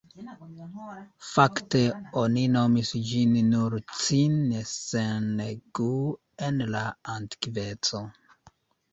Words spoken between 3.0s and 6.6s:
ĝin nur ĉin sen gu en